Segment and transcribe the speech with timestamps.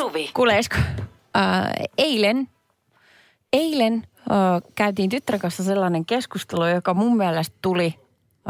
[0.00, 0.30] Suvi.
[0.34, 0.76] Kuuleisiko?
[1.36, 2.48] Äh, eilen,
[3.52, 7.94] eilen äh, käytiin tyttären kanssa sellainen keskustelu, joka mun mielestä tuli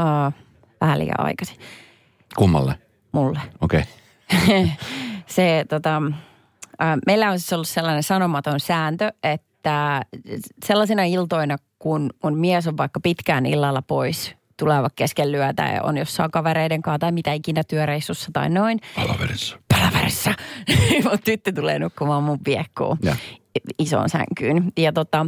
[0.01, 0.35] äh,
[0.81, 1.57] vähän liian aikaisin
[2.37, 2.75] Kummalle?
[3.13, 3.41] mulle.
[3.61, 3.85] Okei.
[4.45, 4.67] Okay.
[5.27, 6.03] Se, tota,
[6.83, 10.03] äh, meillä on siis ollut sellainen sanomaton sääntö, että
[10.65, 15.83] sellaisina iltoina, kun mun mies on vaikka pitkään illalla pois, tulee vaikka kesken lyötä ja
[15.83, 19.60] on jossain kavereiden kanssa tai mitä ikinä työreissussa tai noin, Palaverissa.
[19.81, 20.35] Palaverissa.
[21.05, 23.17] mun tyttö tulee nukkumaan mun piekkuun Ja.
[23.79, 24.73] isoon sänkyyn.
[24.77, 25.27] Ja tota,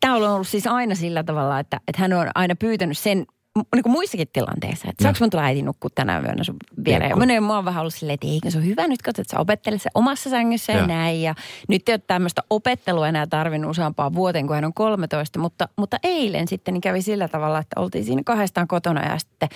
[0.00, 3.26] tämä on ollut siis aina sillä tavalla, että, että hän on aina pyytänyt sen
[3.74, 7.10] niin kuin muissakin tilanteissa, että saanko mun tulla äiti nukkua tänä yönä sun viereen.
[7.10, 7.42] Ja Piekkuun.
[7.42, 9.40] mä, mä oon vähän ollut silleen, että eikö se ole hyvä nyt, katso, että sä
[9.40, 10.86] opettelet se omassa sängyssä ja, Ja.
[10.86, 11.22] näin.
[11.22, 11.34] Ja
[11.68, 15.38] nyt ei ole tämmöistä opettelua enää tarvinnut useampaan vuoteen, kun hän on 13.
[15.38, 19.48] Mutta, mutta eilen sitten niin kävi sillä tavalla, että oltiin siinä kahdestaan kotona ja sitten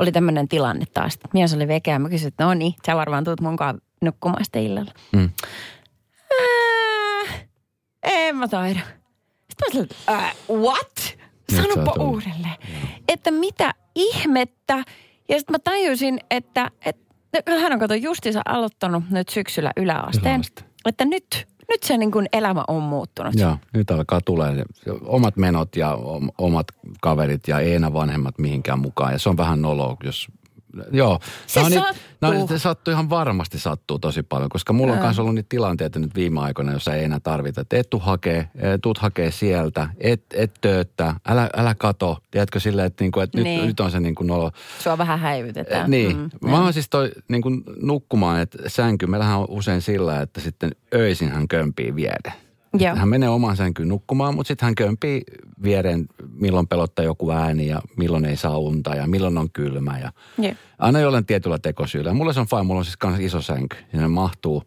[0.00, 1.18] oli tämmöinen tilanne taas.
[1.34, 1.98] Mies oli vekeä.
[1.98, 4.92] Mä kysyin, että no niin, sä varmaan tuut munkaan nukkumaan sitten illalla.
[5.12, 5.30] Mm.
[6.40, 7.46] Äh,
[8.02, 8.80] en mä taida.
[9.50, 11.16] Sitten mä sanoin, että äh, what?
[11.56, 12.56] Sanopa uudelleen.
[13.08, 14.84] Että mitä ihmettä?
[15.28, 20.34] Ja sitten mä tajusin, että, että hän on kato justiinsa aloittanut nyt syksyllä yläasteen.
[20.34, 20.64] Yläaste.
[20.86, 23.34] Että nyt, nyt se niin kuin elämä on muuttunut.
[23.34, 24.64] Joo, nyt alkaa tulee
[25.02, 26.66] omat menot ja om- omat
[27.00, 29.12] kaverit ja ei enää vanhemmat mihinkään mukaan.
[29.12, 30.28] Ja se on vähän noloa, jos...
[30.92, 31.20] Joo.
[31.46, 31.92] Se Nää on sattuu.
[32.30, 35.46] Niitä, no, se sattuu ihan varmasti sattuu tosi paljon, koska mulla on myös ollut niitä
[35.48, 37.60] tilanteita nyt viime aikoina, jossa ei enää tarvita.
[37.60, 42.18] Että et tuu hakee, eh, tuut hakee sieltä, et, et tööttää, älä, älä kato.
[42.30, 43.58] Tiedätkö silleen, että, niinku, että Niin.
[43.58, 44.50] nyt, nyt on se niin kuin nolo.
[44.78, 45.82] Sua vähän häivytetään.
[45.82, 46.16] Eh, Niin.
[46.16, 50.40] Mm, mä oon siis toi niin kuin nukkumaan, että sänky, meillähän on usein sillä, että
[50.40, 52.32] sitten öisin hän kömpii vieden.
[52.78, 52.96] Joo.
[52.96, 55.22] Hän menee omaan sänkyyn nukkumaan, mutta sitten hän kömpii
[55.62, 59.98] viereen, milloin pelottaa joku ääni ja milloin ei saa unta ja milloin on kylmä.
[59.98, 60.54] Ja Joo.
[60.78, 62.14] aina jollain tietyllä tekosyyllä.
[62.14, 64.62] Mulla se on fine, mulla on siis kans iso sänky, sinne mahtuu.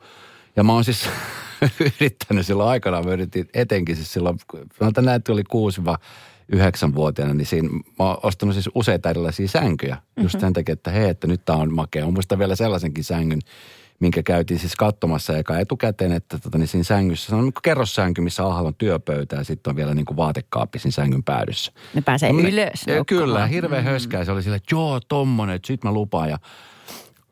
[0.56, 1.10] Ja mä oon siis
[2.00, 4.38] yrittänyt silloin aikanaan, mä yritin etenkin siis silloin,
[4.80, 5.44] mä näet oli
[6.54, 9.98] 6-9-vuotiaana, niin siinä mä oon ostanut siis useita erilaisia sänkyjä.
[10.22, 12.06] Just sen takia, että hei, että nyt tää on makea.
[12.06, 13.40] Mä muistan vielä sellaisenkin sängyn,
[14.04, 18.22] minkä käytiin siis katsomassa eka etukäteen, että tota, niin siinä sängyssä, se on niin kerrossänky,
[18.22, 21.72] missä alhaalla on työpöytä ja sitten on vielä niin kuin vaatekaappi siinä sängyn päädyssä.
[21.94, 23.86] Ne pääsee Tommonen- ylös Ja Kyllä, hirveä mm.
[23.86, 24.26] höskä.
[24.26, 26.30] Se oli sillä, että joo, tommonen, että sit mä lupaan.
[26.30, 26.40] Ja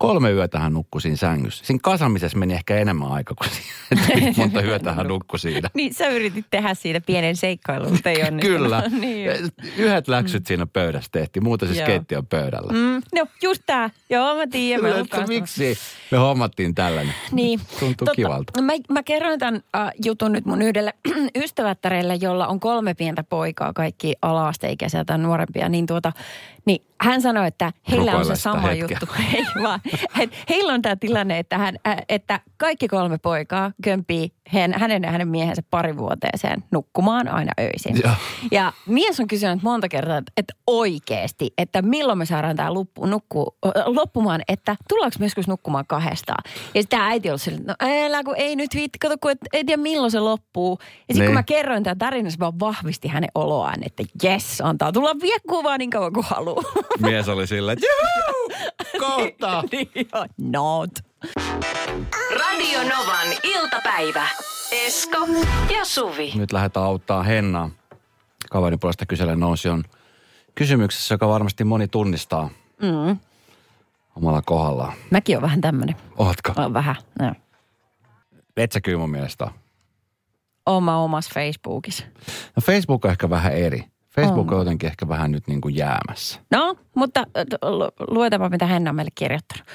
[0.01, 1.65] kolme yötä hän nukkui siinä sängyssä.
[1.65, 5.69] Siinä kasamisessa meni ehkä enemmän aikaa kuin siinä, monta yötä hän nukkui siinä.
[5.73, 8.61] Niin sä yritit tehdä siitä pienen seikkailun, mutta ei onnistunut.
[8.61, 8.83] Kyllä.
[9.01, 9.29] niin.
[9.77, 11.85] Yhdet läksyt siinä pöydässä tehtiin, muuten se Joo.
[11.85, 12.73] skeitti on pöydällä.
[12.73, 13.89] Mm, no just tää.
[14.09, 14.83] Joo, mä tiedän.
[14.83, 15.77] Mä Kyllä, kanssa- miksi
[16.11, 17.13] me hommattiin tällainen?
[17.31, 17.59] Niin.
[17.79, 18.61] Tuntuu kivalta.
[18.61, 20.93] Mä, mä kerroin tämän äh, jutun nyt mun yhdelle
[21.43, 26.11] ystävättärelle, jolla on kolme pientä poikaa, kaikki ala-asteikäisiä tai nuorempia, niin tuota,
[26.65, 28.87] niin hän sanoi, että heillä on se sama hetkeä.
[28.89, 29.07] juttu.
[29.35, 29.79] Ei vaan.
[30.49, 31.75] Heillä on tämä tilanne, että, hän,
[32.09, 37.99] että kaikki kolme poikaa kömpii hän, hänen ja hänen miehensä parivuoteeseen nukkumaan aina öisin.
[38.03, 38.13] Joo.
[38.51, 43.05] Ja mies on kysynyt monta kertaa, että, että oikeasti, että milloin me saadaan tämä loppu,
[43.05, 46.43] nukku, loppumaan, että tullaanko me joskus nukkumaan kahdestaan.
[46.73, 49.63] Ja sitten äiti on silleen, no älä kun ei nyt viitti, kato kun et, ei
[49.65, 50.77] tiedä milloin se loppuu.
[50.81, 51.25] Ja sitten Niin.
[51.25, 55.63] kun mä kerroin tämän tarinan, se vaan vahvisti hänen oloaan, että jes, antaa tulla viekkuun
[55.63, 56.63] vaan niin kauan kuin haluaa.
[56.99, 57.85] Mies oli sillä, että
[58.99, 59.63] kohta.
[59.71, 60.89] niin joo, not.
[62.39, 64.27] Radio Novan iltapäivä.
[64.71, 65.17] Esko
[65.73, 66.31] ja Suvi.
[66.35, 67.69] Nyt lähdetään auttaa Hennaa.
[68.51, 69.83] Kaverin puolesta kyselen nousi on
[70.55, 72.49] kysymyksessä, joka varmasti moni tunnistaa
[72.81, 73.17] Mm.
[74.15, 74.93] omalla kohdallaan.
[75.11, 75.95] Mäkin on vähän tämmönen.
[76.17, 76.53] Ootko?
[76.55, 77.33] On vähän, no.
[78.57, 79.53] Et sä kyllä mun mielestä ole.
[80.65, 82.03] Oma omassa Facebookissa.
[82.55, 83.83] No Facebook on ehkä vähän eri.
[84.15, 84.53] Facebook On.
[84.53, 86.39] on jotenkin ehkä vähän nyt niin kuin jäämässä.
[86.51, 89.65] No, mutta äh, lu- luetaanpa, mitä hän on meille kirjoittanut.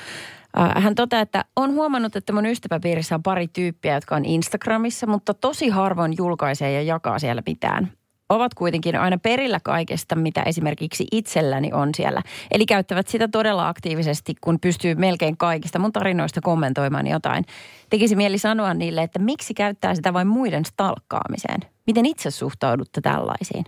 [0.60, 5.06] Äh, Hän toteaa, että on huomannut, että mun ystäväpiirissä on pari tyyppiä, jotka on Instagramissa,
[5.06, 7.92] mutta tosi harvoin julkaisee ja jakaa siellä mitään.
[8.28, 12.22] Ovat kuitenkin aina perillä kaikesta, mitä esimerkiksi itselläni on siellä.
[12.50, 17.44] Eli käyttävät sitä todella aktiivisesti, kun pystyy melkein kaikista mun tarinoista kommentoimaan jotain.
[17.90, 21.60] Tekisi mieli sanoa niille, että miksi käyttää sitä vain muiden stalkkaamiseen.
[21.86, 23.64] Miten itse suhtaudutte tällaisiin?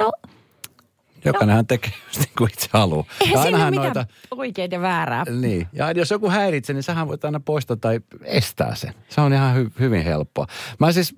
[0.00, 0.12] No,
[1.24, 3.04] Jokainenhan tekee just niin kuin itse haluaa.
[3.20, 5.24] Eihän siinä mitään oikein ja väärää.
[5.40, 5.66] Niin.
[5.72, 8.94] Ja jos joku häiritsee, niin sähän voit aina poistaa tai estää sen.
[9.08, 10.46] Se on ihan hy- hyvin helppoa.
[10.78, 11.16] Mä siis,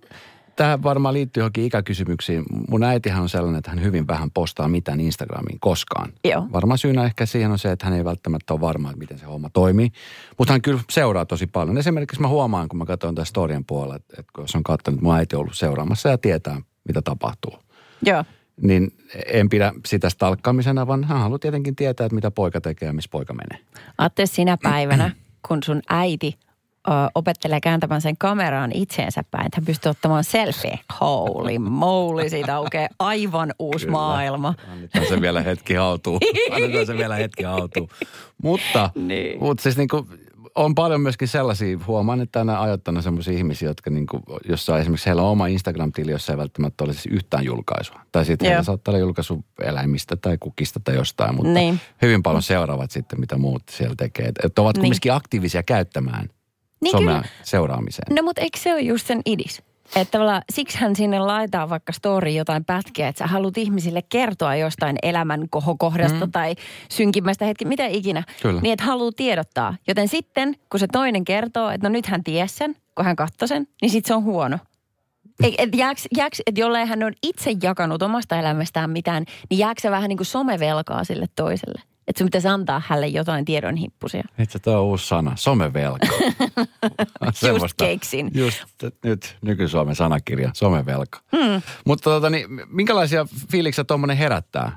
[0.57, 2.45] tähän varmaan liittyy johonkin ikäkysymyksiin.
[2.69, 6.13] Mun äitihän on sellainen, että hän hyvin vähän postaa mitään Instagramiin koskaan.
[6.25, 6.47] Joo.
[6.53, 9.27] Varmaan syynä ehkä siihen on se, että hän ei välttämättä ole varma, että miten se
[9.27, 9.91] homma toimii.
[10.39, 11.79] Mutta hän kyllä seuraa tosi paljon.
[11.79, 15.15] Esimerkiksi mä huomaan, kun mä katson tässä storien puolella, että, että jos on katsonut, mun
[15.15, 17.59] äiti on ollut seuraamassa ja tietää, mitä tapahtuu.
[18.03, 18.25] Joo.
[18.63, 18.93] Niin
[19.27, 23.09] en pidä sitä stalkkaamisena, vaan hän haluaa tietenkin tietää, että mitä poika tekee ja missä
[23.13, 23.65] poika menee.
[23.99, 25.11] Ajattele sinä päivänä,
[25.49, 26.39] kun sun äiti
[26.89, 30.79] ö, opettelee kääntämään sen kameraan itseensä päin, että hän pystyy ottamaan selfie.
[31.01, 33.99] Holy moly, siitä aukeaa aivan uusi Kyllä.
[33.99, 34.55] maailma.
[34.73, 36.19] Annetaan se vielä hetki hautuu.
[36.51, 37.91] Annetaan se vielä hetki hautuu.
[38.43, 39.41] Mutta, Niin.
[39.41, 40.07] mutta siis niin kuin,
[40.55, 45.07] on paljon myöskin sellaisia, huomaan, että aina ajoittanut sellaisia ihmisiä, jotka niin kuin, jossa esimerkiksi
[45.07, 48.01] heillä on oma Instagram-tili, jossa ei välttämättä ole siis yhtään julkaisua.
[48.13, 51.81] Tai sitten heillä saattaa olla julkaisu eläimistä tai kukista tai jostain, mutta Niin.
[52.03, 54.27] hyvin paljon seuraavat sitten, mitä muut siellä tekee.
[54.27, 54.83] Että et ovat Niin.
[54.83, 56.29] kumminkin aktiivisia käyttämään
[56.81, 57.29] Niin somea kyllä.
[57.43, 58.17] seuraamiseen.
[58.17, 59.63] No mutta eikö se ole just sen idis?
[59.97, 64.97] Että tavallaan siksihän sinne laitetaan vaikka story jotain pätkiä, että sä haluat ihmisille kertoa jostain
[65.03, 66.33] elämän kohokohdasta mm.
[66.33, 66.55] tai
[66.91, 68.23] synkimmästä hetki, mitä ikinä.
[68.43, 68.61] Kyllä.
[68.61, 69.75] Niin että haluaa tiedottaa.
[69.89, 73.49] Joten sitten, kun se toinen kertoo, että no nyt hän ties sen, kun hän katsoi
[73.49, 74.59] sen, niin sitten se on huono.
[75.43, 79.81] Et, et jääks, jääks, et jollei hän on itse jakanut omasta elämästään mitään, niin jääkö
[79.81, 81.83] se vähän niin kuin somevelkaa sille toiselle?
[82.11, 84.25] Että sun pitäisi antaa hänelle jotain tiedonhippusia.
[84.39, 86.07] Itse tuo on uusi sana, somevelka.
[87.49, 88.31] Just keksin.
[88.35, 88.65] Just
[89.05, 91.21] nyt nyky-Suomen sanakirja, somevelka.
[91.37, 91.63] Hmm.
[91.87, 94.77] Mutta tota, niin, minkälaisia fiiliksiä tuommoinen herättää?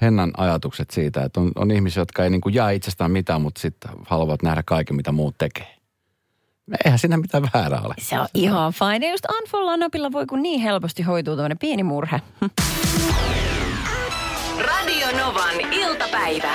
[0.00, 3.60] Hennan ajatukset siitä, että on, on ihmisiä, jotka ei niin kuin jaa itsestään mitään, mutta
[3.60, 5.76] sitten haluavat nähdä kaiken, mitä muut tekee.
[6.84, 7.94] Eihän siinä mitään väärää ole.
[7.98, 9.06] Se on ihan fine.
[9.06, 12.20] Ja just unfollow-napilla voi kun niin helposti hoituu tämmöinen pieni murhe.
[15.18, 16.52] Novan iltapäivä.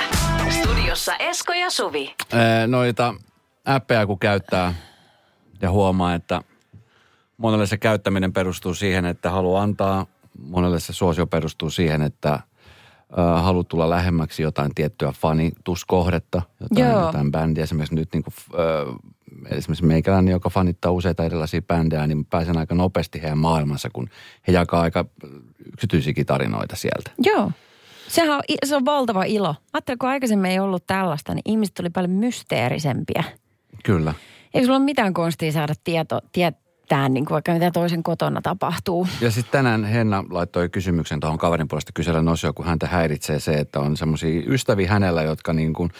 [0.50, 2.14] Studiossa Esko ja Suvi.
[2.32, 3.14] Ee, noita
[3.64, 4.74] appeja kun käyttää
[5.62, 6.42] ja huomaa, että
[7.36, 10.06] monelle se käyttäminen perustuu siihen, että haluaa antaa.
[10.38, 12.40] Monelle se suosio perustuu siihen, että
[13.36, 17.06] haluat tulla lähemmäksi jotain tiettyä fanituskohdetta, jotain, Joo.
[17.06, 17.64] jotain bändiä.
[17.64, 22.74] Esimerkiksi nyt niin kuin, äh, esimerkiksi meikäläinen, joka fanittaa useita erilaisia bändejä, niin pääsen aika
[22.74, 24.08] nopeasti heidän maailmansa, kun
[24.46, 25.04] he jakaa aika
[25.72, 27.10] yksityisiäkin tarinoita sieltä.
[27.18, 27.52] Joo.
[28.08, 29.54] Sehän on, se on valtava ilo.
[29.72, 33.24] Ajattelin, kun aikaisemmin ei ollut tällaista, niin ihmiset oli paljon mysteerisempiä.
[33.84, 34.14] Kyllä.
[34.54, 39.08] Ei sulla ole mitään konstia saada tieto, tietää, niin kuin vaikka mitä toisen kotona tapahtuu.
[39.20, 43.52] Ja sitten tänään Henna laittoi kysymyksen tuohon kaverin puolesta kysellä osioon, kun häntä häiritsee se,
[43.52, 45.90] että on semmoisia ystäviä hänellä, jotka niin kuin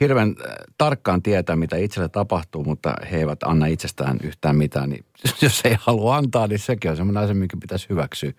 [0.00, 4.90] hirveän äh, tarkkaan tietää, mitä itselle tapahtuu, mutta he eivät anna itsestään yhtään mitään.
[4.90, 5.04] Niin
[5.42, 8.32] jos ei halua antaa, niin sekin on semmoinen asia, mikä pitäisi hyväksyä.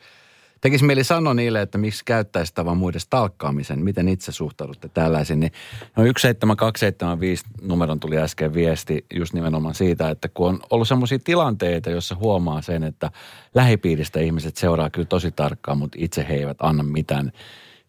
[0.61, 5.39] Tekisi mieli sanoa niille, että miksi käyttäisi tavan muiden stalkkaamisen, miten itse suhtaudutte tällaisiin.
[5.39, 5.51] Niin
[5.95, 11.89] no 17275 numeron tuli äsken viesti just nimenomaan siitä, että kun on ollut semmoisia tilanteita,
[11.89, 13.11] jossa huomaa sen, että
[13.55, 17.31] lähipiiristä ihmiset seuraa kyllä tosi tarkkaan, mutta itse he eivät anna mitään.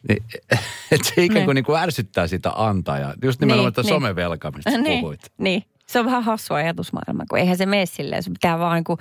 [0.09, 0.23] Niin,
[0.93, 1.55] että se ikään kuin, Niin.
[1.55, 3.14] niin kuin ärsyttää sitä antajaa.
[3.23, 3.94] Just nimenomaan Niin, niin, niin.
[4.00, 5.21] somevelka, mistä niin, puhuit.
[5.38, 5.64] niin.
[5.87, 8.23] Se on vähän hassu ajatusmaailma, kun eihän se mene silleen.
[8.23, 8.99] Se pitää vaan kun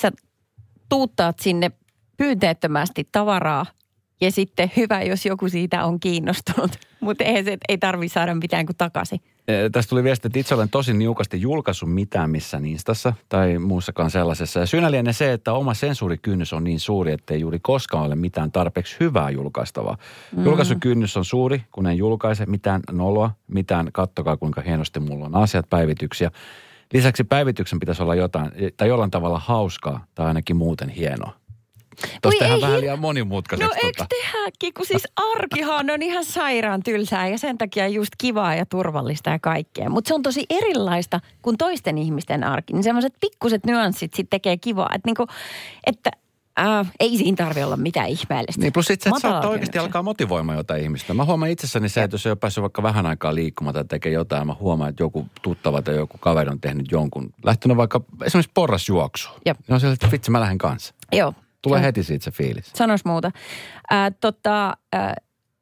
[0.00, 0.12] sä
[0.88, 1.70] tuuttaat sinne
[2.16, 3.66] pyynteettömästi tavaraa
[4.20, 6.70] ja sitten hyvä, jos joku siitä on kiinnostunut.
[7.00, 9.20] Mutta se, ei tarvi saada mitään kuin takaisin.
[9.72, 14.60] Tästä tuli viesti, että itse olen tosi niukasti julkaissut mitään missään Instassa tai muussakaan sellaisessa.
[14.60, 18.52] Ja syynä lienee se, että oma sensuurikynnys on niin suuri, ettei juuri koskaan ole mitään
[18.52, 19.98] tarpeeksi hyvää julkaistavaa.
[20.36, 20.44] Mm.
[20.44, 25.70] Julkaisukynnys on suuri, kun en julkaise mitään noloa, mitään kattokaa kuinka hienosti mulla on asiat,
[25.70, 26.30] päivityksiä.
[26.92, 31.41] Lisäksi päivityksen pitäisi olla jotain, tai jollain tavalla hauskaa tai ainakin muuten hienoa.
[32.22, 33.74] Tuosta vähän liian monimutkaiseksi.
[33.74, 38.54] No eikö tehdäkin, kun siis arkihan on ihan sairaan tylsää ja sen takia just kivaa
[38.54, 39.90] ja turvallista ja kaikkea.
[39.90, 42.72] Mutta se on tosi erilaista kuin toisten ihmisten arki.
[42.72, 44.90] Niin semmoiset pikkuset nyanssit sitten tekee kivaa.
[44.94, 45.26] Että niinku,
[45.86, 46.10] että
[46.60, 48.60] äh, ei siinä tarvi olla mitään ihmeellistä.
[48.60, 51.14] Niin plus itse, että saattaa oikeasti alkaa motivoimaan jotain ihmistä.
[51.14, 54.12] Mä huomaan itsessäni se, että jos ei ole päässyt vaikka vähän aikaa liikkumaan tai tekee
[54.12, 58.52] jotain, mä huomaan, että joku tuttava tai joku kaveri on tehnyt jonkun, lähtenyt vaikka esimerkiksi
[58.54, 59.40] porrasjuoksuun.
[59.46, 59.58] Jep.
[59.58, 60.94] Niin on siellä, että vitsi, mä lähden kanssa.
[61.12, 61.34] Joo.
[61.62, 61.86] Tulee Joo.
[61.86, 62.70] heti siitä se fiilis.
[62.74, 63.30] Sanois muuta.
[63.90, 65.14] Ää, tota, ää,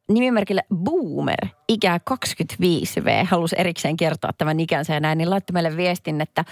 [0.08, 6.20] nimimerkillä Boomer, ikää 25V, halusi erikseen kertoa tämän ikänsä ja näin, niin laittoi meille viestin,
[6.20, 6.44] että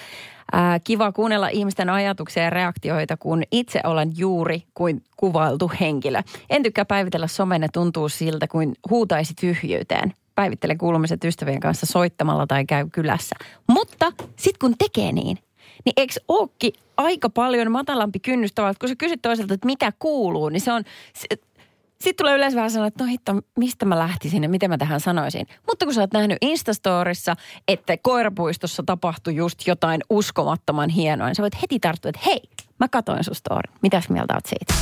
[0.52, 6.22] ää, kiva kuunnella ihmisten ajatuksia ja reaktioita, kun itse olen juuri kuin kuvailtu henkilö.
[6.50, 10.12] En tykkää päivitellä somen ja tuntuu siltä, kuin huutaisi tyhjyyteen.
[10.34, 13.36] Päivittele kuulumiset ystävien kanssa soittamalla tai käy kylässä.
[13.68, 15.38] Mutta sitten kun tekee niin,
[15.84, 20.48] niin eikö ookin aika paljon matalampi kynnys tavallaan, kun sä kysyt toiselta, että mitä kuuluu,
[20.48, 24.48] niin se on, sitten tulee yleensä vähän sanoa, että no hitto, mistä mä lähtisin ja
[24.48, 25.46] miten mä tähän sanoisin.
[25.66, 27.36] Mutta kun sä oot nähnyt Instastorissa,
[27.68, 32.40] että koirapuistossa tapahtui just jotain uskomattoman hienoa, niin sä voit heti tarttua, että hei,
[32.80, 33.74] mä katoin sun storin.
[33.82, 34.74] Mitäs mieltä oot siitä?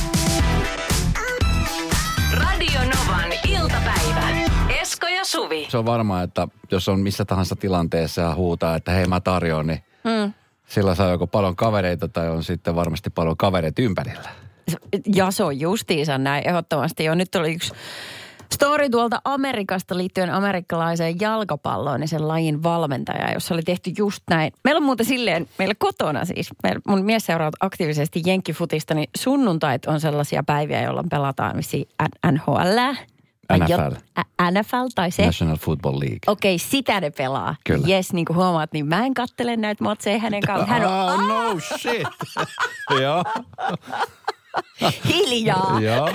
[2.33, 4.29] Radio Novan iltapäivä.
[4.81, 5.67] Esko ja Suvi.
[5.69, 9.67] Se on varmaa, että jos on missä tahansa tilanteessa ja huutaa, että hei mä tarjoan,
[9.67, 10.33] niin Hmm.
[10.67, 14.29] Sillä saa joko paljon kavereita tai on sitten varmasti paljon kavereita ympärillä.
[15.15, 17.03] Ja se on justiinsa näin ehdottomasti.
[17.03, 17.73] Jo nyt oli yksi
[18.53, 24.53] Story tuolta Amerikasta liittyen amerikkalaiseen jalkapalloon ja sen lajin valmentaja, jossa oli tehty just näin.
[24.63, 29.85] Meillä on muuten silleen, meillä kotona siis, meillä, mun mies seuraa aktiivisesti jenkkifutista, niin sunnuntait
[29.85, 31.77] on sellaisia päiviä, jolloin pelataan missä
[33.53, 33.95] NFL.
[34.51, 35.25] NFL tai se.
[35.25, 36.19] National Football League.
[36.27, 37.55] Okei, okay, sitä ne pelaa.
[37.63, 37.87] Kyllä.
[37.87, 40.81] Jes, niin kuin huomaat, niin mä en kattele näitä matseja hänen kanssaan.
[40.81, 42.07] Hän on oh, no shit.
[43.01, 43.23] Joo.
[45.05, 45.79] hiljaa.
[45.81, 46.09] Joo.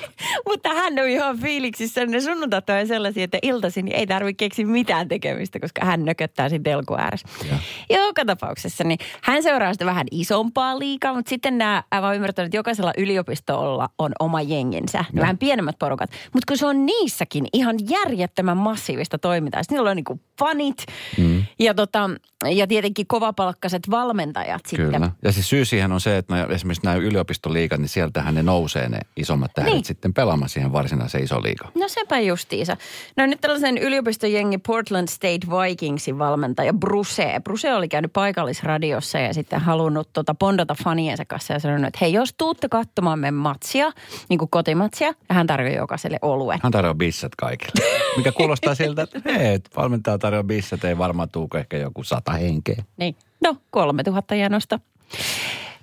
[0.48, 2.06] Mutta hän on ihan fiiliksissä.
[2.06, 6.62] Ne sunnuntat on sellaisia, että iltaisin ei tarvitse keksiä mitään tekemistä, koska hän nököttää siinä
[6.62, 7.28] telku ääressä.
[7.50, 7.58] Ja.
[7.98, 12.56] Joka tapauksessa, niin hän seuraa sitä vähän isompaa liikaa, mutta sitten nämä, mä ymmärtänyt, että
[12.56, 15.04] jokaisella yliopistolla on oma jenginsä.
[15.12, 15.20] Ja.
[15.20, 16.10] Vähän pienemmät porukat.
[16.10, 19.62] Mutta kun se on niissäkin ihan järjettömän massiivista toimintaa.
[19.62, 20.86] Sitten niillä on niinku fanit
[21.18, 21.44] mm.
[21.58, 22.10] ja, tota,
[22.50, 24.90] ja tietenkin kovapalkkaiset valmentajat Kyllä.
[24.92, 25.10] sitten.
[25.22, 28.88] Ja siis syy siihen on se, että nämä, esimerkiksi nämä yliopistoliigat, niin sieltähän ne nousee
[28.88, 29.81] ne isommat tähdet Niin.
[29.84, 31.72] Sitten pelaamaan siihen varsinaiseen iso liigaan.
[31.74, 32.76] No sepä justiinsa.
[33.16, 37.40] No nyt tällaisen yliopistojengi Portland State Vikingsin valmentaja Bruce.
[37.44, 42.12] Bruce oli käynyt paikallisradiossa ja sitten halunnut tota pondata faniensa kanssa ja sanonut, että hei
[42.12, 43.90] jos tuutte katsomaan meidän matsia,
[44.28, 46.60] niin kuin kotimatsia, ja hän tarjoaa jokaiselle oluen.
[46.62, 47.84] Hän tarjoaa bissat kaikille.
[48.16, 52.84] Mikä kuulostaa siltä, että hei, valmentaja tarjoaa bissat, ei varmaan tuuko ehkä joku sata henkeä.
[52.96, 53.16] Niin.
[53.40, 54.80] No, 3000 janosta.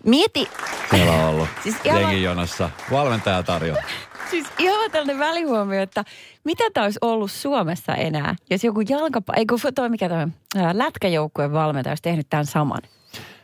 [0.06, 0.48] Mieti,
[0.92, 2.70] Meillä on ollut Siis ihan- jengin jonossa.
[2.92, 3.82] Valmentaja tarjoaa.
[4.30, 6.04] siis ihan tällainen välihuomio, että
[6.44, 9.34] mitä tämä olisi ollut Suomessa enää, jos joku jalkapa...
[9.36, 10.28] Ei kun toi mikä toi,
[10.74, 12.82] lätkäjoukkueen valmentaja olisi tehnyt tämän saman.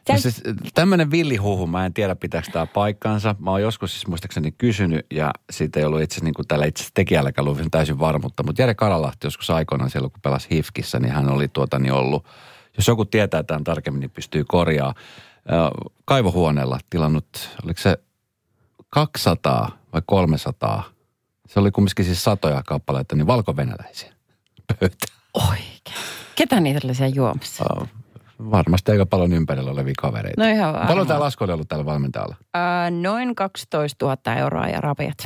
[0.08, 0.42] Se, No siis
[0.74, 3.36] tämmöinen villihuhu, mä en tiedä pitääkö tämä paikkaansa.
[3.40, 6.86] Mä oon joskus siis muistaakseni kysynyt ja siitä ei ollut itse niin kuin tällä itse
[6.94, 8.44] tekijälläkään ollut täysin varmuutta.
[8.44, 12.26] Mutta Jere Karalahti joskus aikoinaan siellä, kun pelasi Hifkissä, niin hän oli tuota niin ollut,
[12.78, 14.96] jos joku tietää tämän tarkemmin, niin pystyy korjaamaan.
[16.06, 17.98] Kaivohuoneella tilannut, oliko se
[18.90, 20.84] 200 vai 300?
[21.48, 24.14] Se oli kumminkin siis satoja kappaleita, niin valkovenäläisiä
[24.80, 25.18] pöytään.
[25.34, 25.98] Oikein.
[26.36, 27.66] Ketä niitä oli siellä juomassa?
[27.82, 27.86] Ö,
[28.52, 30.42] Varmasti aika paljon ympärillä olevia kavereita.
[30.42, 31.08] No ihan Paljon varmaan.
[31.08, 32.36] tämä lasku oli ollut tällä valmentajalla?
[32.54, 35.18] Ää, noin 12 000 euroa ja rapiat.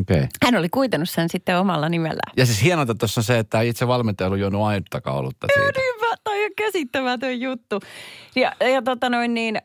[0.00, 0.16] Okei.
[0.16, 0.26] Okay.
[0.44, 2.32] Hän oli kuitenut sen sitten omalla nimellään.
[2.36, 5.80] Ja siis hienointa tuossa on se, että itse valmentaja on juonut ainuttakaan olutta siitä.
[5.94, 5.97] On
[6.72, 7.80] käsittämätön juttu.
[8.36, 9.58] Ja, ja tota noin niin,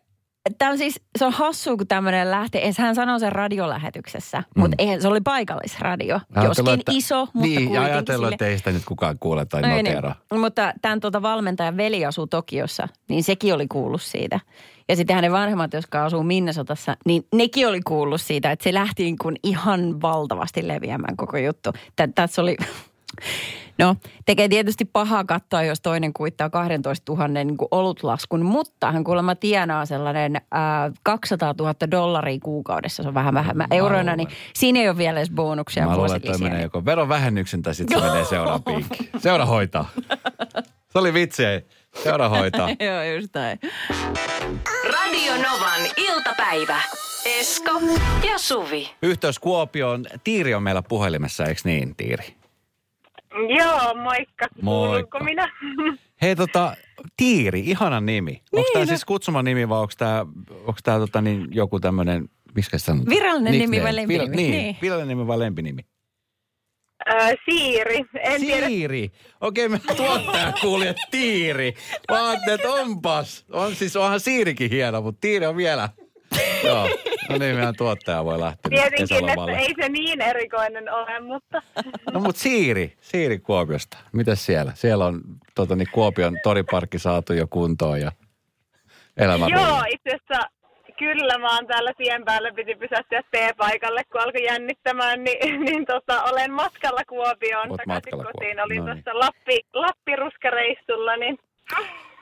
[0.58, 2.72] Tämä on siis, se on hassu, kun tämmöinen lähtee.
[2.78, 4.62] Hän sanoi sen radiolähetyksessä, mm.
[4.62, 6.20] mutta eihän, se oli paikallisradio.
[6.36, 9.62] Ajatellut, Joskin iso, mutta Niin, ja ajatellut, sille- että ei sitä nyt kukaan kuule tai
[9.62, 10.16] No ei noteraa.
[10.32, 10.42] niin.
[10.42, 14.40] Mutta tämän tuota valmentajan veli asuu Tokiossa, niin sekin oli kuullut siitä.
[14.90, 19.04] Ja sitten hänen vanhemmat, jotka asuu Minnesotassa, niin nekin oli kuullut siitä, että se lähti
[19.04, 21.74] niin kuin ihan valtavasti leviämään koko juttu.
[21.96, 22.58] Tä, tässä oli,
[23.78, 29.04] no tekee tietysti pahaa katsoa, jos toinen kuittaa 12 000 niin kuin olutlaskun, mutta hän
[29.04, 34.80] kuulemma tienaa sellainen ää, 200 000 dollaria kuukaudessa, se on vähän vähemmän euroina, niin siinä
[34.80, 38.26] ei ole vielä edes bonuksia Mä luulen, että menee joko verovähennyksen tai sitten se menee
[38.26, 39.10] seuraan pinkkiin.
[39.18, 39.90] Seura hoitaa.
[40.90, 41.66] Se oli vitsi, ei.
[42.04, 42.70] Seura hoitaa.
[42.88, 43.60] Joo, just näin.
[44.92, 46.82] Radio Novan iltapäivä.
[47.26, 47.72] Esko
[48.28, 48.92] ja Suvi.
[49.02, 50.06] Yhteys Kuopioon.
[50.24, 52.43] Tiiri on meillä puhelimessa, eikö niin, Tiiri?
[53.60, 54.46] Joo, moikka.
[54.62, 55.20] Moikka.
[55.20, 55.52] Minä?
[56.22, 56.76] Hei tota,
[57.18, 58.32] Tiiri, ihana nimi.
[58.32, 58.90] Onko Niin, tämä no.
[58.90, 60.20] siis kutsuman nimi vai onko tämä
[60.60, 63.10] onko tää, tota, niin, joku tämmöinen, miksi se sanotaan?
[63.10, 63.96] Virallinen nimi vai Nickname.
[63.96, 64.34] lempinimi?
[64.34, 64.78] Vir- niin, Niin.
[64.82, 65.82] virallinen nimi vai lempinimi?
[67.10, 68.00] Ö, Siiri.
[68.20, 68.68] En tiedä.
[68.68, 69.12] Tiiri.
[69.42, 71.74] Okei, me tuottaja kuuli, että Tiiri.
[72.12, 73.46] Mä ajattelin, että onpas.
[73.52, 75.90] On siis, onhan Siirikin hieno, mutta Tiiri on vielä.
[76.68, 76.90] Joo.
[77.30, 81.62] No niin, meidän tuottaja voi lähteä Tietenkin, että ei se niin erikoinen ole, mutta
[82.14, 83.98] No mutta Siiri, Siiri Kuopiosta.
[84.12, 84.72] Mitäs siellä?
[84.76, 85.22] Siellä on
[85.56, 88.12] tota, niin Kuopion toriparkki saatu jo kuntoon ja
[89.18, 90.50] elämä joo, itse asiassa
[91.00, 96.24] kyllä mä oon täällä tien päällä, piti pysähtyä T-paikalle, kun alkoi jännittämään, niin, niin tota,
[96.24, 98.58] olen matkalla Kuopioon Oot takaisin matkalla kotiin.
[98.58, 99.04] Kuopioon, Olin no niin.
[99.04, 101.40] tuossa Lappi, Lappi-ruskareissulla, niin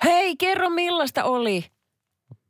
[0.03, 1.65] Hei, kerro millaista oli.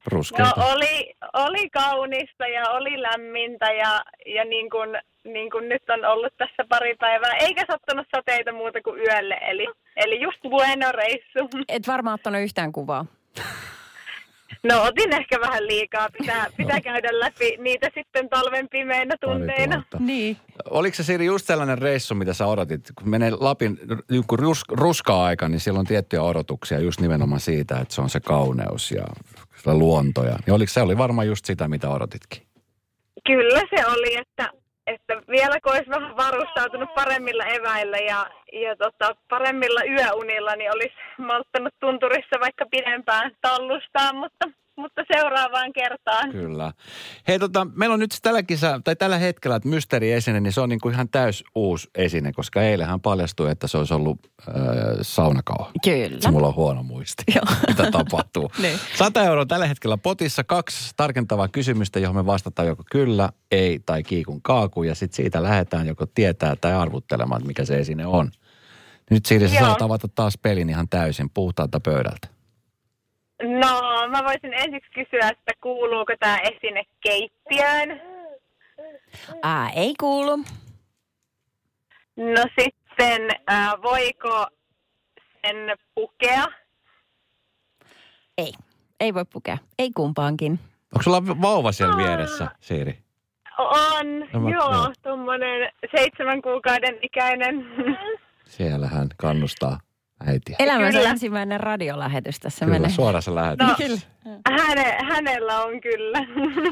[0.05, 0.65] No, Ruskeita.
[0.65, 4.89] oli, oli kaunista ja oli lämmintä ja, ja niin kuin,
[5.23, 9.67] niin kuin nyt on ollut tässä pari päivää, eikä sattunut sateita muuta kuin yölle, eli,
[9.95, 11.49] eli just bueno reissu.
[11.69, 13.05] Et varmaan ottanut yhtään kuvaa.
[14.63, 16.09] No otin ehkä vähän liikaa.
[16.19, 19.83] Pitää, pitää käydä läpi niitä sitten talven pimeinä tunteina.
[19.99, 20.37] Niin.
[20.69, 22.81] Oliko se Siiri just sellainen reissu, mitä sä odotit?
[22.95, 27.93] Kun menee Lapin joku rus, ruska-aika, niin siellä on tiettyjä odotuksia just nimenomaan siitä, että
[27.93, 29.03] se on se kauneus ja
[29.63, 30.23] se luonto.
[30.23, 32.43] Ja, niin oliko se oli varmaan just sitä, mitä odotitkin?
[33.27, 34.49] Kyllä se oli, että,
[34.87, 40.95] että vielä kun olisi vähän varustautunut paremmilla eväillä ja, ja tota, paremmilla yöunilla, niin olisi
[41.17, 46.31] malttanut tunturissa vaikka pidempään tallustaa, mutta, mutta seuraavaan kertaan.
[46.31, 46.73] Kyllä.
[47.27, 50.69] Hei tota, meillä on nyt tällä kisä, tai tällä hetkellä, että mysteeriesine, niin se on
[50.69, 54.19] niin kuin ihan täys uusi esine, koska eilähän paljastui, että se olisi ollut
[54.49, 54.55] äh,
[55.01, 55.71] saunakauha.
[55.83, 56.17] Kyllä.
[56.19, 57.55] Se mulla on huono muisti, Joo.
[57.67, 58.51] mitä tapahtuu.
[58.61, 58.79] Niin.
[58.95, 64.03] 100 euroa tällä hetkellä potissa, kaksi tarkentavaa kysymystä, johon me vastataan joko kyllä, ei tai
[64.03, 64.83] kiikun kaaku.
[64.83, 68.31] Ja sitten siitä lähdetään joko tietää tai arvuttelemaan, että mikä se esine on.
[69.11, 72.27] Nyt Siiri, sä saat avata taas pelin ihan täysin puhtaalta pöydältä.
[73.41, 78.01] No, mä voisin ensiksi kysyä, että kuuluuko tämä esine keittiöön?
[79.43, 80.37] Ää, ei kuulu.
[82.17, 83.21] No sitten,
[83.51, 84.47] äh, voiko
[85.41, 85.55] sen
[85.95, 86.45] pukea?
[88.37, 88.53] Ei.
[88.99, 89.57] Ei voi pukea.
[89.79, 90.51] Ei kumpaankin.
[90.93, 92.99] Onko sulla vauva siellä vieressä, Siiri?
[93.57, 94.91] On, No mä- joo, joo.
[95.03, 97.65] tuommoinen seitsemän kuukauden ikäinen.
[98.45, 99.79] Siellä hän kannustaa
[100.27, 100.55] äitiä.
[100.59, 101.09] Elämänsä Kyllä.
[101.11, 102.89] ensimmäinen radiolähetys tässä Kyllä, menee.
[102.95, 103.67] suorassa lähetys.
[103.67, 103.75] No.
[103.77, 103.97] Kyllä.
[104.57, 106.19] Häne, hänellä on kyllä.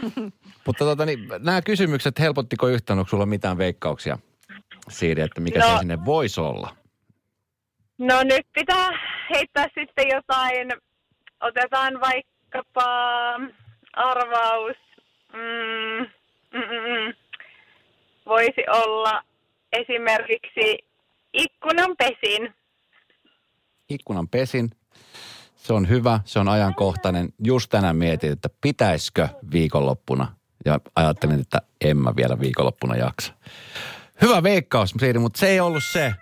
[0.65, 4.17] Mutta tota, niin, nämä kysymykset helpottiko yhtään, onko sulla mitään veikkauksia,
[4.89, 5.65] Siiri, että mikä No.
[5.73, 6.75] se sinne voisi olla?
[7.97, 8.89] No nyt pitää
[9.35, 10.71] heittää sitten jotain.
[11.41, 12.85] Otetaan vaikkapa
[13.93, 14.75] arvaus.
[15.33, 16.05] Mm,
[16.53, 17.13] mm, mm, mm.
[18.25, 19.21] Voisi olla
[19.73, 20.79] esimerkiksi
[21.33, 22.53] ikkunan pesin.
[23.89, 24.69] Ikkunan pesin.
[25.55, 27.33] Se on hyvä, se on ajankohtainen.
[27.43, 30.35] Just tänään mietin, että pitäisikö viikonloppuna.
[30.65, 33.33] Ja ajattelin, että en mä vielä viikonloppuna jaksa.
[34.21, 36.13] Hyvä veikkaus, Siiri, mutta se ei ollut se.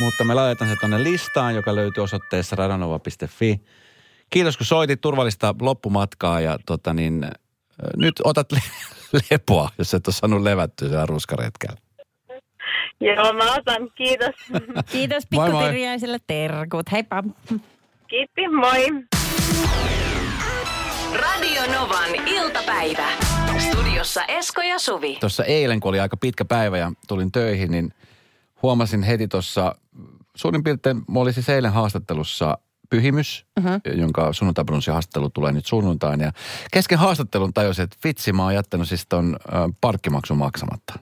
[0.00, 3.60] Mutta me laitetaan se tonne listaan, joka löytyy osoitteessa radanova.fi.
[4.30, 7.26] Kiitos, kun soitit turvallista loppumatkaa ja tota niin,
[7.96, 8.62] nyt otat le-
[9.30, 11.76] lepoa, jos et ole saanut levättyä siellä ruskaretkellä.
[13.00, 13.90] Joo, mä otan.
[13.94, 14.34] Kiitos.
[14.92, 16.92] Kiitos pikkutiriaisille terkut.
[16.92, 17.24] Heippa.
[18.06, 18.86] Kiitti, moi.
[21.14, 23.08] Radio Novan iltapäivä.
[23.58, 25.16] Studiossa Esko ja Suvi.
[25.20, 27.94] Tuossa eilen, kun oli aika pitkä päivä ja tulin töihin, niin
[28.62, 29.74] huomasin heti tuossa,
[30.34, 32.58] suurin piirtein, mä olin siis eilen haastattelussa
[32.90, 33.98] Pyhimys, uh-huh.
[34.00, 36.24] jonka sunnuntaibrunssin haastattelu tulee nyt sunnuntaina.
[36.24, 36.32] Ja
[36.72, 40.98] kesken haastattelun tajusin, että vitsi, mä oon jättänyt siis ton äh, parkkimaksun maksamatta.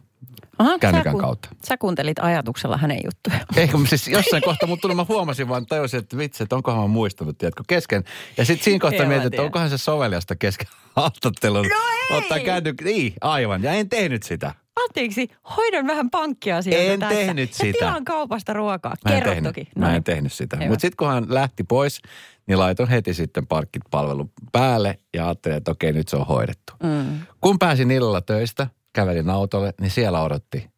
[0.60, 1.48] Aha, Kännykän sä, ku- kautta.
[1.68, 3.46] Sä kuuntelit ajatuksella hänen juttujaan.
[3.56, 6.80] Eikä mä siis jossain kohtaa mut tuli, mä huomasin vaan, tajusin, että vitsi, että onkohan
[6.80, 8.04] mä muistanut, tiedätkö, kesken.
[8.36, 11.66] Ja sitten siinä kohtaa mietin, että onkohan se soveliasta kesken haastattelun.
[11.68, 11.76] No
[12.10, 12.18] ei!
[12.18, 14.54] Ottaa kännykkä, niin, aivan, ja en tehnyt sitä.
[14.88, 17.14] Anteeksi, hoidan vähän pankkiasioita En tässä.
[17.14, 17.78] tehnyt Ja sitä.
[17.78, 18.94] tilaan kaupasta ruokaa.
[19.04, 19.68] Mä en Kerro tehnyt, toki.
[19.78, 20.56] Mä en tehnyt sitä.
[20.56, 22.00] Mutta sitten kun hän lähti pois,
[22.46, 26.72] niin laitoin heti sitten parkkipalvelun päälle ja ajattelin, että okei, nyt se on hoidettu.
[26.82, 27.18] Mm.
[27.40, 30.70] Kun pääsin illalla töistä, kävelin autolle, niin siellä odotti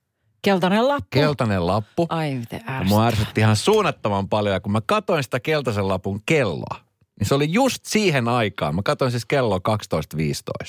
[0.42, 1.06] Keltainen lappu.
[1.10, 2.06] keltainen lappu.
[2.08, 2.84] Ai miten ärsyttävää.
[2.84, 4.52] mua ärsytti ihan suunnattoman paljon.
[4.54, 6.76] Ja kun mä katoin sitä keltaisen lapun kelloa,
[7.20, 8.74] niin se oli just siihen aikaan.
[8.74, 9.58] Mä katoin siis kello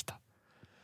[0.10, 0.16] 12.15,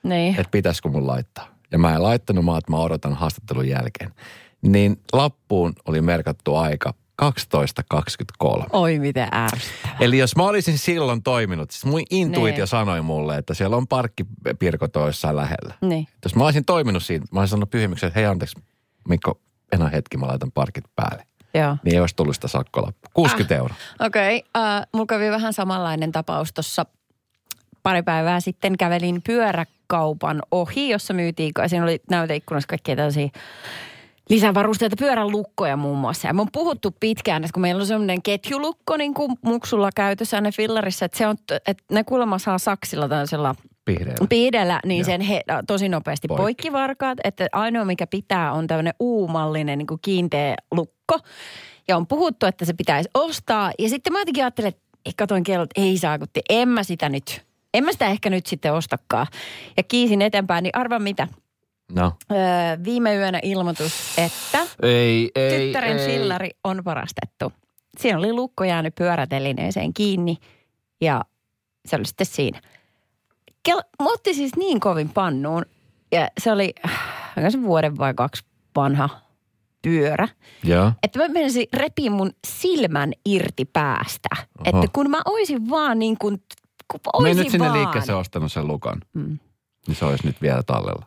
[0.04, 0.32] Niin.
[0.40, 1.48] että pitäisikö mun laittaa.
[1.72, 4.14] Ja mä en laittanut, mä, että mä odotan haastattelun jälkeen.
[4.62, 8.66] Niin lappuun oli merkattu aika 12.23.
[8.74, 9.98] Oi miten ärsyttävää.
[10.00, 12.68] Eli jos mä olisin silloin toiminut, siis mun intuitio Niin.
[12.68, 15.74] sanoi mulle, että siellä on parkkipirko toissain lähellä.
[15.82, 16.08] Niin.
[16.26, 18.60] Jos mä olisin toiminut siinä, mä olisin sanonut pyhimykseen, että hei anteeksi,
[19.10, 19.40] Mikko,
[19.72, 21.24] enää hetki, mä laitan parkit päälle.
[21.54, 21.78] Joo.
[21.84, 23.12] Niin ei olisi tullut sitä sakkolappua.
[23.14, 23.76] 60 euroa.
[24.00, 26.86] Okei, okay, uh, mulla kävi vähän samanlainen tapaus tuossa
[27.84, 28.78] pari päivää sitten.
[28.78, 33.30] Kävelin pyöräkaupan ohi, jossa myytiin, siinä oli näyteikkunassa kaikkia tällaisia
[34.30, 36.28] lisävarusteita, pyörän lukkoja muun muassa.
[36.28, 40.42] Ja me on puhuttu pitkään, että kun meillä on semmoinen ketjulukko niin kuin muksulla käytössä
[40.42, 41.36] ne fillarissa, että, se on,
[41.68, 43.56] että ne kuulemma saa saksilla tällaisella
[44.30, 45.06] piidellä, niin Joo.
[45.06, 46.42] sen he, tosi nopeasti Poikki.
[46.42, 47.18] poikkivarkaat.
[47.24, 51.20] Että ainoa mikä pitää on tämmöinen U-mallinen niin kuin kiinteä lukko.
[51.88, 53.72] Ja on puhuttu, että se pitäisi ostaa.
[53.80, 56.84] Ja sitten mä jotenkin ajattelin, että eh, katoin kello, että ei saa, kun en mä
[56.84, 57.42] sitä nyt.
[57.74, 59.28] En mä sitä ehkä nyt sitten ostakaan.
[59.78, 61.28] Ja kiisin eteenpäin, niin arva mitä.
[61.96, 62.14] No.
[62.32, 62.38] Öö,
[62.84, 66.06] viime yönä ilmoitus, että Ei, ei, tyttären ei.
[66.06, 67.54] fillari on varastettu.
[67.98, 70.38] Siinä oli lukko jäänyt pyörätelineeseen kiinni
[71.02, 71.22] ja
[71.86, 72.62] se oli sitten siinä.
[73.64, 75.66] Kel, mä otti siis niin kovin pannuun
[76.12, 77.02] ja se oli äh,
[77.50, 78.44] se vuoden vai kaksi
[78.76, 79.10] vanha
[79.82, 80.28] pyörä.
[80.64, 80.92] Joo.
[81.04, 84.30] Että mä menisin repiin mun silmän irti päästä.
[84.34, 84.46] Oho.
[84.66, 86.44] Että kun mä oisin vaan niin kuin,
[86.92, 87.80] kun oisin nyt sinne vaan.
[87.80, 89.02] liikkeeseen ostanut sen lukan.
[89.14, 89.40] Mm.
[89.88, 91.06] Niin se olisi nyt vielä tallella.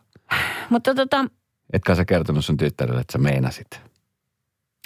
[0.69, 1.25] Mutta tota,
[1.73, 3.67] Etkä sä kertonut sun tyttärelle, että sä meinasit.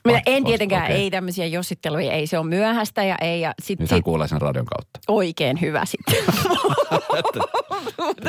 [0.06, 0.96] minä en tietenkään, okei.
[0.96, 3.42] ei tämmöisiä jossitteluja, ei se on myöhäistä ja ei.
[3.42, 5.00] Ja sit, Nyt hän sit, kuulee sen radion kautta.
[5.08, 6.24] oikein hyvä sitten.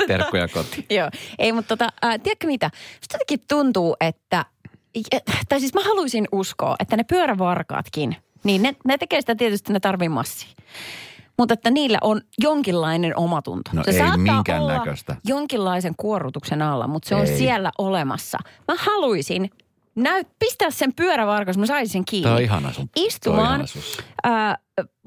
[0.08, 0.86] Terkkuja kotiin.
[0.98, 2.70] Joo, ei mutta tota, ää, tiedätkö mitä?
[2.94, 4.44] Musta jotenkin tuntuu, että,
[5.48, 9.80] tai siis mä haluaisin uskoa, että ne pyörävarkaatkin, niin ne, ne tekee sitä tietysti, ne
[9.80, 10.48] tarvii massia.
[11.38, 13.70] Mutta että niillä on jonkinlainen omatunto.
[13.74, 15.16] No se ei saattaa minkään olla näköistä.
[15.24, 17.38] jonkinlaisen kuorutuksen alla, mutta se on Ei.
[17.38, 18.38] siellä olemassa.
[18.68, 19.50] Mä haluaisin
[19.94, 22.22] näyt, pistää sen pyörävarkon, mä saisin sen kiinni.
[22.24, 22.82] Tämä on ihana sun.
[22.82, 23.98] On Istumaan ihana sus.
[24.22, 24.58] ää,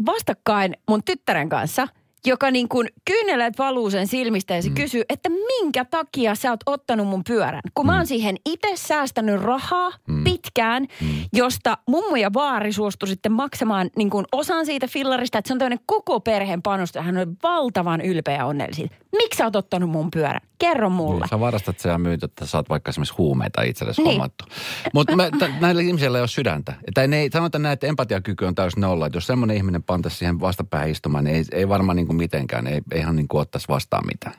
[0.06, 1.88] vastakkain mun tyttären kanssa,
[2.26, 4.76] joka niin kuin kyynelet valuu sen silmistä ja se mm.
[4.76, 7.62] kysyy, että minkä takia sä oot ottanut mun pyörän?
[7.74, 10.24] Kun mä oon siihen itse säästänyt rahaa mm.
[10.24, 11.08] pitkään, mm.
[11.34, 15.60] josta mummo ja vaari suostu sitten maksamaan niin kuin osan siitä fillarista, että se on
[15.60, 17.04] tämmöinen koko perheen panostus.
[17.04, 18.90] Hän on valtavan ylpeä ja.
[19.18, 20.42] Miksi sä oot ottanut mun pyörän?
[20.62, 21.20] Kerro mulle.
[21.20, 24.12] Niin, Sä varastat sen ja myyt, että oot vaikka esimerkiksi huumeita itsellesi Niin.
[24.12, 24.46] hommattu.
[24.94, 25.14] Mutta
[25.60, 26.74] näillä ihmisillä ei ole sydäntä.
[26.94, 29.06] Tai ne ei, sanotaan näin, että empatiakyky on täysin nolla.
[29.06, 32.68] Että jos semmoinen ihminen pantaisi siihen vastapäähän istumaan, niin ei, ei varmaan niin kuin mitenkään,
[32.68, 34.36] ei, ei ihan niin kuin ottaisi vastaan mitään.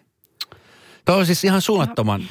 [1.05, 2.23] Tuo on siis ihan suunnattoman,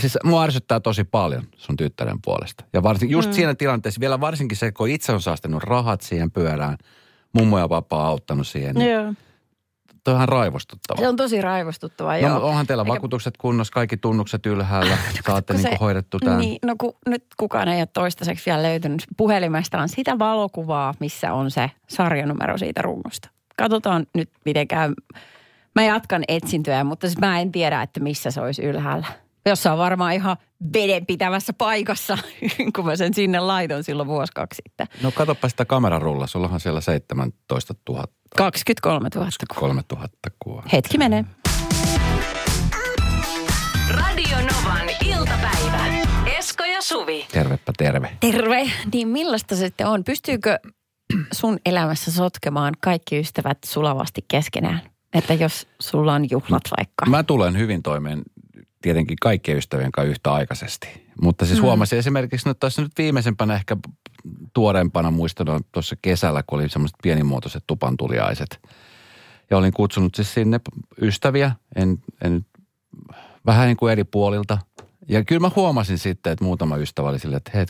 [0.00, 2.64] siis mua ärsyttää tosi paljon sun tyttären puolesta.
[2.72, 3.34] Ja varsin, just mm.
[3.34, 6.78] siinä tilanteessa, vielä varsinkin se, kun itse on säästänyt rahat siihen pyörään,
[7.32, 9.14] mummo ja papa on auttanut siihen, niin Joo.
[10.10, 11.00] On ihan raivostuttavaa.
[11.02, 12.48] Se on tosi raivostuttavaa, No, joo.
[12.48, 14.96] onhan teillä Eikä- vakuutukset kunnossa, kaikki tunnukset ylhäällä,
[15.26, 16.38] saatte kun niin se- hoidettu tämän.
[16.38, 21.32] Niin, no kun nyt kukaan ei ole toistaiseksi vielä löytynyt puhelimesta on sitä valokuvaa, missä
[21.32, 23.28] on se sarjanumero siitä rungosta.
[23.56, 24.92] Katsotaan nyt miten käy.
[25.74, 29.06] Mä jatkan etsintöjä, mutta siis mä en tiedä, että missä se olisi ylhäällä.
[29.46, 30.36] Jossain varmaan ihan
[30.72, 32.18] vedenpitävässä paikassa,
[32.76, 34.86] kun mä sen sinne laitoin silloin vuosi kaksi sitten.
[35.02, 38.04] No katoppa sitä kamerarulla, sullahan siellä 17 000,
[38.36, 39.28] 23 000.
[39.58, 40.62] 3 000 kuvaa.
[40.72, 41.24] Hetki menee.
[43.90, 45.86] Radio Novan iltapäivä.
[46.38, 47.26] Esko ja Suvi.
[47.32, 48.16] Tervepä terve.
[48.20, 48.70] Terve.
[48.92, 50.04] Niin millaista se sitten on?
[50.04, 50.58] Pystyykö
[51.32, 54.80] sun elämässä sotkemaan kaikki ystävät sulavasti keskenään?
[55.14, 57.06] Että jos sulla on juhlat vaikka.
[57.06, 58.22] Mä tulen hyvin toimeen
[58.82, 61.06] tietenkin kaikkien ystävien kanssa yhtäaikaisesti.
[61.22, 63.76] Mutta siis huomasin esimerkiksi nyt tässä nyt viimeisempänä ehkä
[64.54, 68.60] tuoreempana muistona tuossa kesällä, kun oli semmoiset pienimuotoiset tupantuliaiset.
[69.50, 70.60] Ja olin kutsunut siis sinne
[71.02, 72.46] ystäviä, en, en
[73.46, 74.58] vähän niin kuin eri puolilta.
[75.08, 77.66] Ja kyllä mä huomasin sitten, että muutama ystävä oli silleen, että hei,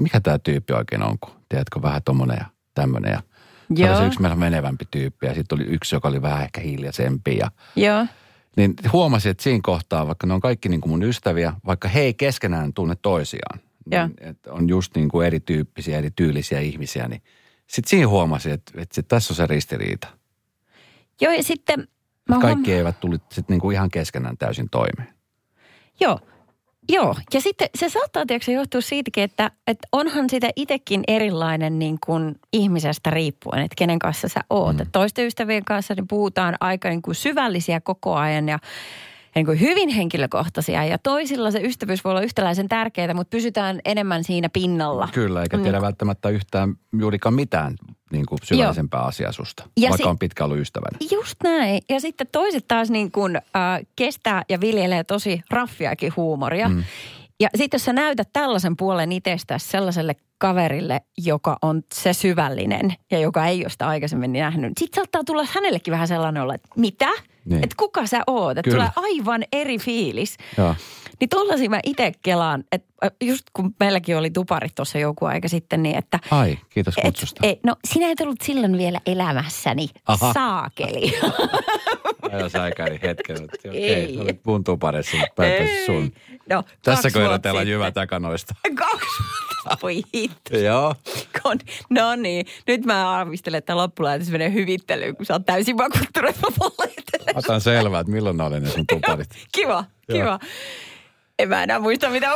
[0.00, 3.12] mikä tämä tyyppi oikein on, kun tiedätkö, vähän tommonen ja tämmöinen.
[3.12, 3.22] Ja
[3.70, 4.06] oli se Joo.
[4.06, 8.06] yksi meillä menevämpi tyyppi ja sitten oli yksi, joka oli vähän ehkä hiljaisempi ja Joo.
[8.56, 12.00] Niin huomasin, että siinä kohtaa, vaikka ne on kaikki niin kuin mun ystäviä, vaikka he
[12.00, 13.60] ei keskenään tunne toisiaan,
[13.90, 17.22] niin, että on just niin kuin erityyppisiä, erityylisiä ihmisiä, niin
[17.66, 20.08] sitten siinä huomasin, että, että sit tässä on se ristiriita.
[21.20, 21.88] Joo, ja sitten...
[22.28, 25.14] Mä Kaikki eivät tullut sitten niin kuin ihan keskenään täysin toimeen.
[26.00, 26.20] Joo.
[26.92, 31.98] Joo, ja sitten se saattaa tietysti johtua siitäkin, että, että onhan sitä itsekin erilainen niin
[32.06, 34.76] kuin ihmisestä riippuen, että kenen kanssa sä oot.
[34.76, 34.86] Mm.
[34.92, 38.58] Toisten ystävien kanssa niin puhutaan aika niin kuin syvällisiä koko ajan ja
[39.34, 40.84] niin kuin hyvin henkilökohtaisia.
[40.84, 45.08] Ja toisilla se ystävyys voi olla yhtäläisen tärkeää, mutta pysytään enemmän siinä pinnalla.
[45.12, 47.74] Kyllä, eikä tiedä välttämättä yhtään juurikaan mitään
[48.12, 50.98] niin kuin syvällisempää asiaa susta, Ja vaikka si- on pitkä ollut ystävänä.
[51.12, 51.82] Just näin.
[51.88, 53.42] Ja sitten toiset taas niin kuin, äh,
[53.96, 56.68] kestää ja viljelee tosi raffiakin huumoria.
[56.68, 56.84] Mm.
[57.40, 63.18] Ja sitten jos sä näytät tällaisen puolen itsestäsi sellaiselle kaverille, joka on se syvällinen ja
[63.18, 67.08] joka ei ole sitä aikaisemmin nähnyt, sitten saattaa tulla hänellekin vähän sellainen olla, että mitä?
[67.44, 67.64] Niin.
[67.64, 68.58] Että kuka sä oot?
[68.58, 70.36] Että tulee aivan eri fiilis.
[70.58, 70.74] Joo.
[71.20, 75.82] Niin tollasia mä itse kelaan, että just kun meilläkin oli tuparit tuossa joku aika sitten,
[75.82, 77.46] niin että Ai, kiitos et, kutsusta.
[77.46, 79.88] ei, no sinä et ollut silloin vielä elämässäni.
[80.06, 80.32] Aha.
[80.32, 81.12] Saakeli.
[82.38, 83.36] Joo, säikäri hetken.
[83.36, 83.70] että Ei.
[83.70, 85.42] Okei, okay, olit mun tuparissa, mutta
[85.86, 86.12] sun.
[86.50, 87.68] No, Tässä sitten.
[87.68, 88.54] jyvä takanoista.
[88.74, 89.22] Kaksi.
[89.82, 90.56] Voi hitto.
[90.58, 90.94] Joo.
[91.38, 96.30] Kon- No niin, nyt mä arvistelen, että loppulähetys menee hyvittelyyn, kun sä oot täysin vakuuttunut,
[96.30, 97.32] että mä.
[97.34, 99.28] Otan selvää, että milloin ne oli ne sun tuparit.
[99.52, 100.18] Kiva, Joo.
[100.18, 100.38] kiva.
[101.38, 102.28] En mä enää muista, mitä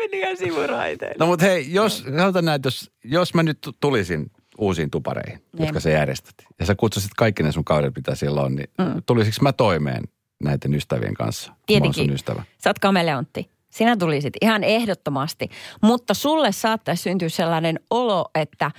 [0.00, 1.14] meni ihan sivuraiteille.
[1.18, 5.66] No mutta hei, jos, sanotaan näin, jos, jos mä nyt tulisin uusiin tupareihin, Niin.
[5.66, 9.02] jotka sä järjestät, ja sä kutsusit kaikki ne sun kaudet, mitä siellä on, niin mm.
[9.06, 10.04] tulisiko mä toimeen
[10.42, 11.50] näiden ystävien kanssa?
[11.50, 12.04] mä Tietenkin.
[12.04, 12.42] sun ystävä.
[12.64, 13.50] Sä oot kameleontti.
[13.78, 15.48] Sinä tulisit ihan ehdottomasti.
[15.82, 18.70] Mutta sulle saattaisi syntyä sellainen olo, että,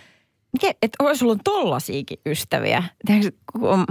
[0.53, 2.83] miten, että oi, sulla on tollasiakin ystäviä.
[3.51, 3.85] Kun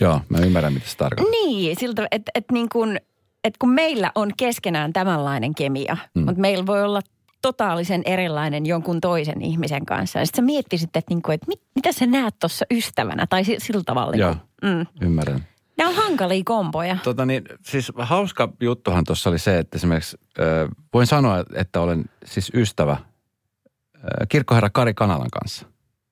[0.00, 1.30] Joo, mä ymmärrän, mitä se tarkoittaa.
[1.30, 3.00] Niin, siltä, että, että, niin kuin,
[3.44, 6.22] että kun meillä on keskenään tämänlainen kemia, mm.
[6.24, 7.00] mutta meillä voi olla
[7.42, 10.24] totaalisen erilainen jonkun toisen ihmisen kanssa.
[10.24, 13.56] Sitten sä miettisit, että, niin kuin, että mit, mitä sä näet tuossa ystävänä tai si-
[13.58, 14.16] sillä tavalla.
[14.16, 15.06] Joo, niin kuin, Mm.
[15.06, 15.46] ymmärrän.
[15.78, 16.96] Nämä on hankalia komboja.
[17.02, 22.04] Tota niin, siis hauska juttuhan tuossa oli se, että esimerkiksi äh, voin sanoa, että olen
[22.24, 23.00] siis ystävä äh,
[24.28, 25.66] kirkkoherra Kari Kanalan kanssa.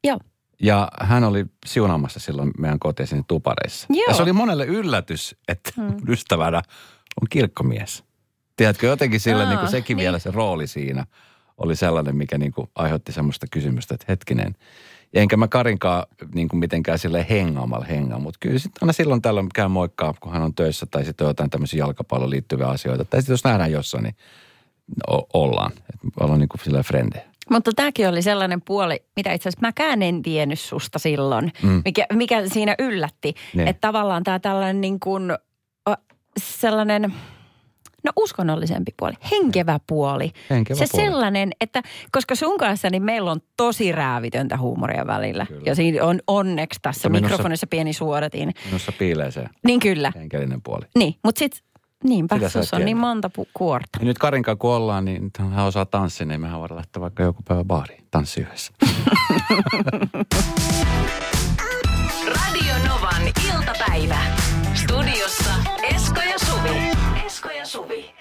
[0.04, 0.18] Joo.
[0.62, 3.86] Ja hän oli siunaamassa silloin meidän kotiin sinne tupareissa.
[3.90, 4.04] Joo.
[4.08, 5.96] Ja se oli monelle yllätys, että hmm.
[6.12, 6.62] ystävänä
[7.22, 8.04] on kirkkomies.
[8.56, 10.02] Tiedätkö, jotenkin sille Aa, niin kuin sekin niin.
[10.02, 11.06] vielä se rooli siinä
[11.58, 14.54] oli sellainen, mikä niin kuin aiheutti semmoista kysymystä, että hetkinen.
[15.14, 19.48] Enkä mä Karinkaan niin kuin mitenkään sille hengaamalla hengaa, mutta kyllä sitten aina silloin tällöin
[19.54, 23.04] käy moikkaa, kun hän on töissä tai sitten jotain tämmöisiä jalkapalloon liittyviä asioita.
[23.04, 24.16] Tai sitten jos nähdään jossain, niin
[25.10, 25.72] o- ollaan.
[25.72, 27.24] Että ollaan niin kuin silleen frendejä.
[27.50, 31.82] Mutta tämäkin oli sellainen puoli, mitä itse asiassa mäkään en tiennyt susta silloin, mm.
[31.84, 33.34] mikä, mikä siinä yllätti.
[33.54, 33.62] Ne.
[33.62, 35.32] Että tavallaan tämä tällainen niin kuin,
[36.40, 37.14] sellainen,
[38.04, 40.32] no uskonnollisempi puoli, henkevä puoli.
[40.50, 41.04] Henkevä se puoli.
[41.06, 45.46] sellainen, että koska sun kanssa niin meillä on tosi räävitöntä huumoria välillä.
[45.46, 45.62] Kyllä.
[45.66, 48.54] Ja siinä on onneksi tässä minussa- mikrofonissa pieni suodatin.
[48.64, 50.84] Minussa piilee se Niin kyllä, henkilöinen puoli.
[50.98, 51.14] niin.
[51.24, 51.60] Mutta sitten
[52.04, 53.98] niinpä, Sitä sussa on niin monta pu- kuorta.
[53.98, 57.42] Ja nyt Karinkaan kun ollaan, niin hän osaa tanssia, niin mehän voidaan lähteä vaikka joku
[57.48, 58.72] päivä baariin tanssi yhdessä.
[62.28, 63.22] Radio Novan
[63.54, 64.18] iltapäivä.
[64.74, 65.54] Studiossa
[67.42, 68.11] Morskoye Sobi.